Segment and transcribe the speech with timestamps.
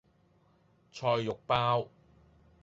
[0.91, 1.87] 菜肉包